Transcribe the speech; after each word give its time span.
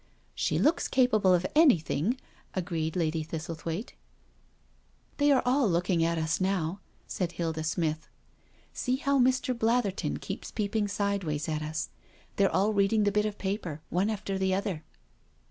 "She 0.33 0.57
looks 0.57 0.87
capable 0.87 1.31
of 1.31 1.45
anything,'* 1.53 2.17
agreed 2.55 2.95
Lady 2.95 3.23
Thistlethwaite." 3.23 3.93
They 5.19 5.31
are 5.31 5.43
all 5.45 5.69
looking 5.69 6.03
at 6.03 6.17
us 6.17 6.39
now/' 6.39 6.79
said 7.05 7.33
Hilda 7.33 7.63
Smith." 7.63 8.09
See 8.73 8.95
how 8.95 9.19
Mr. 9.19 9.55
Blatherton 9.55 10.17
keeps 10.19 10.49
peeping 10.49 10.87
sideways 10.87 11.47
at 11.47 11.61
us— 11.61 11.89
they're 12.37 12.49
all 12.51 12.73
reading 12.73 13.03
the 13.03 13.11
bit 13.11 13.27
of 13.27 13.37
paper,, 13.37 13.81
one 13.91 14.09
after 14.09 14.39
the 14.39 14.55
other." 14.55 14.83